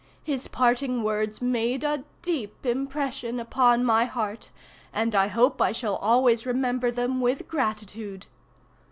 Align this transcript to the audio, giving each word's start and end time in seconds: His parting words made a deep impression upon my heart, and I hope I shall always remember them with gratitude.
His 0.23 0.47
parting 0.47 1.03
words 1.03 1.43
made 1.43 1.83
a 1.83 2.03
deep 2.23 2.65
impression 2.65 3.39
upon 3.39 3.85
my 3.85 4.05
heart, 4.05 4.49
and 4.91 5.13
I 5.13 5.27
hope 5.27 5.61
I 5.61 5.71
shall 5.73 5.97
always 5.97 6.43
remember 6.43 6.89
them 6.89 7.21
with 7.21 7.47
gratitude. 7.47 8.25